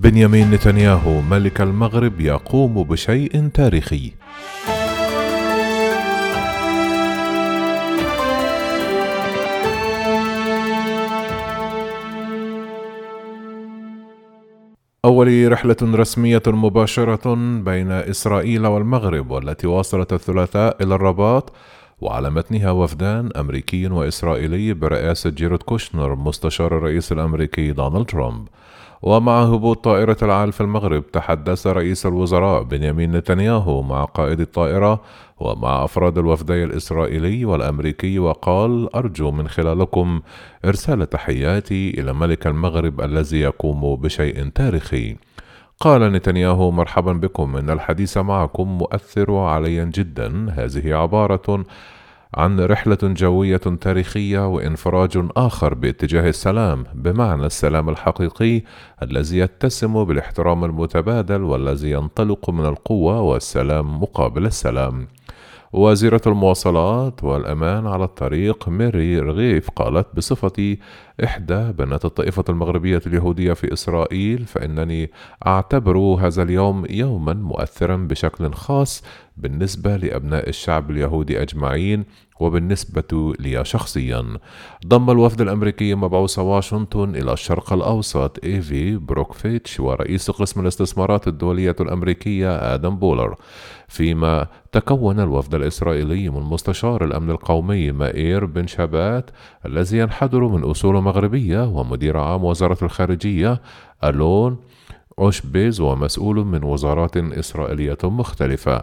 [0.00, 4.12] بنيامين نتنياهو ملك المغرب يقوم بشيء تاريخي.
[15.04, 21.52] أول رحلة رسمية مباشرة بين إسرائيل والمغرب والتي واصلت الثلاثاء إلى الرباط
[22.00, 28.48] وعلى متنها وفدان أمريكي وإسرائيلي برئاسة جيرد كوشنر مستشار الرئيس الأمريكي دونالد ترامب.
[29.02, 35.00] ومع هبوط طائرة العال في المغرب تحدث رئيس الوزراء بنيامين نتنياهو مع قائد الطائرة
[35.40, 40.20] ومع أفراد الوفدي الإسرائيلي والأمريكي وقال أرجو من خلالكم
[40.64, 45.16] إرسال تحياتي إلى ملك المغرب الذي يقوم بشيء تاريخي.
[45.80, 50.50] قال نتنياهو مرحبا بكم إن الحديث معكم مؤثر عليا جدا.
[50.50, 51.64] هذه عبارة
[52.34, 58.62] عن رحلة جوية تاريخية وإنفراج آخر باتجاه السلام بمعنى السلام الحقيقي
[59.02, 65.06] الذي يتسم بالاحترام المتبادل والذي ينطلق من القوة والسلام مقابل السلام.
[65.72, 70.78] وزيرة المواصلات والأمان على الطريق ميري رغيف قالت بصفتي
[71.24, 75.10] إحدى بنات الطائفة المغربية اليهودية في إسرائيل فإنني
[75.46, 79.04] أعتبر هذا اليوم يوما مؤثرا بشكل خاص
[79.40, 82.04] بالنسبة لأبناء الشعب اليهودي أجمعين
[82.40, 84.24] وبالنسبة لي شخصيا.
[84.86, 92.74] ضم الوفد الأمريكي مبعوث واشنطن إلى الشرق الأوسط إيفي بيركوفيتش ورئيس قسم الاستثمارات الدولية الأمريكية
[92.74, 93.34] آدم بولر.
[93.88, 99.30] فيما تكون الوفد الإسرائيلي من مستشار الأمن القومي مائير بن شابات
[99.66, 103.60] الذي ينحدر من أصول مغربية ومدير عام وزارة الخارجية
[104.04, 104.56] ألون
[105.18, 108.82] أوشبيز ومسؤول من وزارات إسرائيلية مختلفة.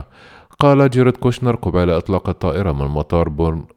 [0.60, 3.30] قال جاريد كوشنر قبيل إطلاق الطائرة من مطار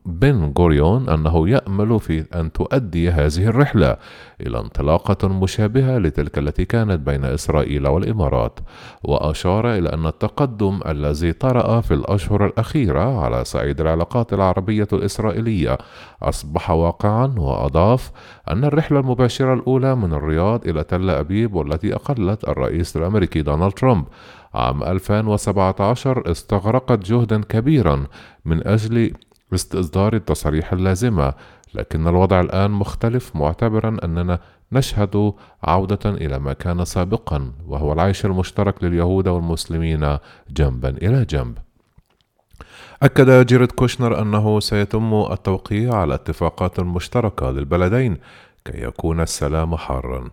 [0.06, 3.97] بن غوريون أنه يأمل في أن تؤدي هذه الرحلة
[4.41, 8.61] إلى انطلاقة مشابهة لتلك التي كانت بين إسرائيل والإمارات
[9.05, 15.79] وأشار إلى أن التقدم الذي طرأ في الأشهر الأخيرة على صعيد العلاقات العربية الإسرائيلية
[16.23, 18.11] أصبح واقعا وأضاف
[18.51, 24.05] أن الرحلة المباشرة الأولى من الرياض إلى تل أبيب والتي أقلت الرئيس الأمريكي دونالد ترامب
[24.55, 28.06] عام 2017 استغرقت جهدا كبيرا
[28.44, 29.12] من أجل
[29.55, 31.34] استصدار التصاريح اللازمة
[31.74, 34.38] لكن الوضع الآن مختلف معتبرا أننا
[34.72, 35.33] نشهد
[35.64, 40.18] عودة إلى ما كان سابقا وهو العيش المشترك لليهود والمسلمين
[40.50, 41.58] جنبا إلى جنب.
[43.02, 48.18] أكد جاريد كوشنر أنه سيتم التوقيع على اتفاقات مشتركة للبلدين
[48.64, 50.30] كي يكون السلام حارا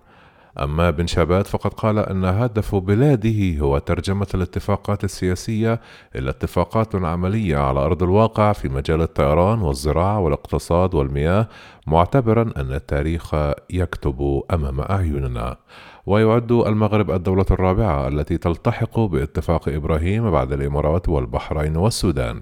[0.60, 5.82] أما بن شابات فقد قال أن هدف بلاده هو ترجمة الاتفاقات السياسية
[6.16, 11.48] إلى اتفاقات عملية على أرض الواقع في مجال الطيران والزراعة والاقتصاد والمياه
[11.88, 13.36] معتبرا أن التاريخ
[13.70, 15.58] يكتب أمام أعيننا.
[16.06, 22.42] ويعد المغرب الدولة الرابعة التي تلتحق باتفاق إبراهيم بعد الإمارات والبحرين والسودان.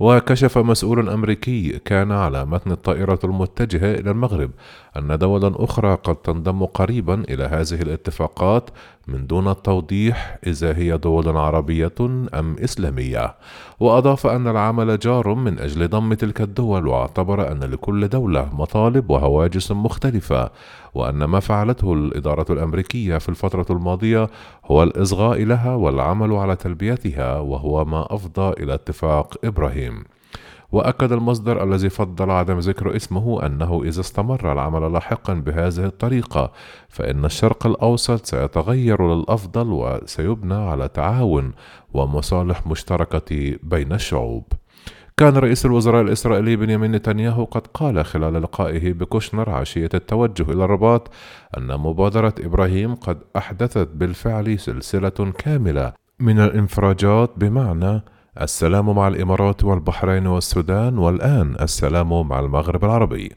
[0.00, 4.50] وكشف مسؤول أمريكي كان على متن الطائرة المتجهة إلى المغرب
[4.96, 8.70] أن دولا أخرى قد تنضم قريبا إلى هذه الاتفاقات
[9.08, 11.92] من دون التوضيح إذا هي دول عربية
[12.34, 13.34] أم إسلامية.
[13.80, 19.72] وأضاف أن العمل جار من أجل ضم تلك الدول واعتبر أن لكل دولة مطالب وهواجس
[19.72, 20.50] مختلفة
[20.94, 24.28] وأن ما فعلته الإدارة الأمريكية في الفترة الماضية
[24.64, 29.89] هو الإصغاء لها والعمل على تلبيتها وهو ما أفضى إلى اتفاق إبراهيم.
[30.72, 36.52] وأكد المصدر الذي فضل عدم ذكر اسمه أنه إذا استمر العمل لاحقا بهذه الطريقة
[36.88, 41.52] فإن الشرق الأوسط سيتغير للأفضل وسيبنى على تعاون
[41.94, 44.44] ومصالح مشتركة بين الشعوب.
[45.16, 51.10] كان رئيس الوزراء الإسرائيلي بنيامين نتنياهو قد قال خلال لقائه بكوشنر عشية التوجه إلى الرباط
[51.58, 58.02] أن مبادرة إبراهيم قد أحدثت بالفعل سلسلة كاملة من الانفراجات بمعنى
[58.38, 63.32] السلام مع الإمارات والبحرين والسودان والآن السلام مع المغرب العربي.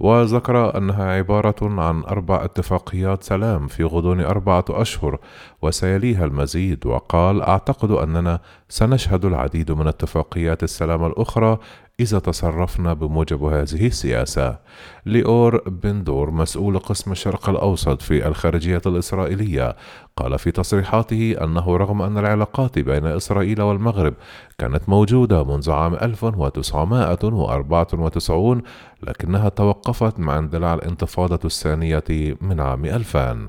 [0.00, 5.18] وذكر أنها عبارة عن أربع اتفاقيات سلام في غضون أربعة أشهر
[5.62, 11.58] وسيليها المزيد وقال أعتقد أننا سنشهد العديد من اتفاقيات السلام الأخرى
[12.00, 14.58] إذا تصرفنا بموجب هذه السياسة.
[15.06, 19.76] ليور بندور مسؤول قسم الشرق الأوسط في الخارجية الإسرائيلية
[20.16, 24.14] قال في تصريحاته أنه رغم أن العلاقات بين إسرائيل والمغرب
[24.58, 28.62] كانت موجودة منذ عام 1994
[29.02, 32.04] لكنها توقفت مع اندلاع الانتفاضة الثانية
[32.40, 33.46] من عام 2000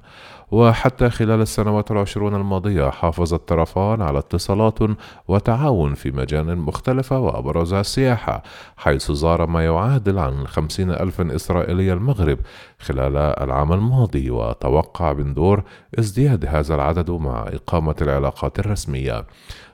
[0.51, 4.79] وحتى خلال السنوات العشرون الماضية حافظ الطرفان على اتصالات
[5.27, 8.43] وتعاون في مجال مختلفة وأبرزها السياحة
[8.77, 12.39] حيث زار ما يعادل عن خمسين ألف إسرائيلي المغرب
[12.79, 15.63] خلال العام الماضي وتوقع بندور
[15.99, 19.25] ازدياد هذا العدد مع إقامة العلاقات الرسمية.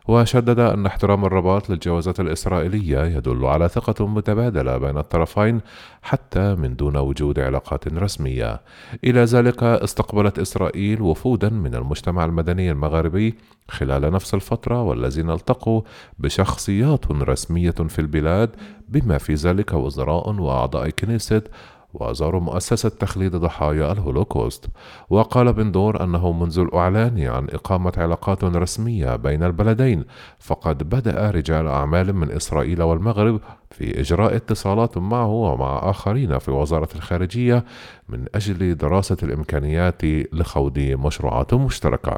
[0.08, 5.62] وشدد أن احترام الرباط للجوازات الإسرائيلية يدل على ثقة متبادلة بين الطرفين
[6.02, 8.62] حتى من دون وجود علاقات رسمية.
[9.04, 13.36] إلى ذلك استقبلت إسرائيل وفودا من المجتمع المدني المغاربي
[13.70, 15.82] خلال نفس الفترة والذين التقوا
[16.20, 18.50] بشخصيات رسمية في البلاد
[18.90, 21.48] بما في ذلك وزراء وأعضاء كنيست
[21.94, 24.66] وزاروا مؤسسة تخليد ضحايا الهولوكوست.
[25.10, 30.04] وقال بندور أنه منذ الإعلان عن إقامة علاقات رسمية بين البلدين
[30.40, 33.40] فقد بدأ رجال أعمال من إسرائيل والمغرب
[33.72, 37.66] في إجراء اتصالات معه ومع آخرين في وزارة الخارجية
[38.10, 40.04] من أجل دراسة الإمكانيات
[40.34, 42.18] لخوض مشروعات مشتركة.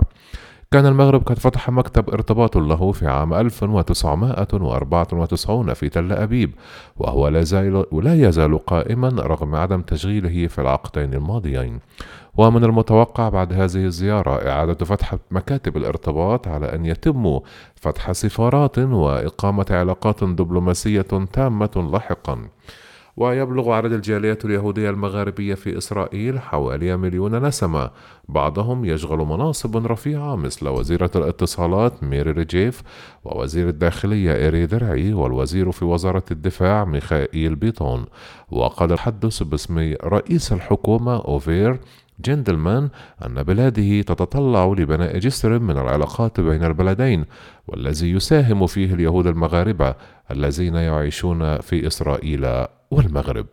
[0.75, 6.51] كان المغرب قد فتح مكتب ارتباط له في عام 1994 في تل أبيب
[6.97, 11.79] وهو لا, زال لا يزال قائما رغم عدم تشغيله في العقدين الماضيين.
[12.37, 17.39] ومن المتوقع بعد هذه الزيارة إعادة فتح مكاتب الارتباط على أن يتم
[17.75, 22.39] فتح سفارات وإقامة علاقات دبلوماسية تامة لاحقا.
[23.17, 27.91] ويبلغ عدد الجاليات اليهودية المغاربية في إسرائيل حوالي مليون نسمة.
[28.29, 32.81] بعضهم يشغل مناصب رفيعة مثل وزيرة الاتصالات ميري ريجيف
[33.23, 38.05] ووزير الداخلية أرييه درعي والوزير في وزارة الدفاع ميخائيل بيطون
[38.51, 41.79] وقال المتحدث باسم رئيس الحكومة أوفير
[42.19, 42.89] جندلمان
[43.25, 47.25] أن بلاده تتطلع لبناء جسر من العلاقات بين البلدين
[47.67, 49.95] والذي يساهم فيه اليهود المغاربة
[50.31, 53.45] الذين يعيشون في إسرائيل والمغرب.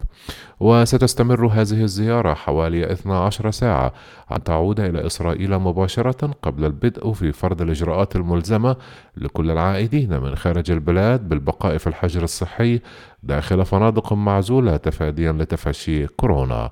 [0.61, 3.93] وستستمر هذه الزيارة حوالي 12 ساعة
[4.33, 8.77] أن تعود إلى إسرائيل مباشرة قبل البدء في فرض الإجراءات الملزمة
[9.17, 12.81] لكل العائدين من خارج البلاد بالبقاء في الحجر الصحي
[13.23, 16.71] داخل فنادق معزولة تفاديا لتفشي كورونا.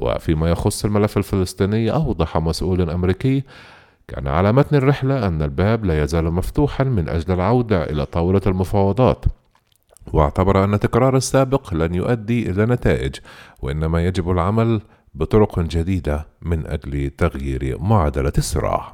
[0.00, 3.44] وفيما يخص الملف الفلسطيني أوضح مسؤول أمريكي
[4.08, 9.24] كان على متن الرحلة أن الباب لا يزال مفتوحا من أجل العودة إلى طاولة المفاوضات
[10.12, 13.14] واعتبر أن تكرار السابق لن يؤدي إلى نتائج
[13.62, 14.80] وإنما يجب العمل
[15.14, 18.92] بطرق جديدة من أجل تغيير معادلة الصراع.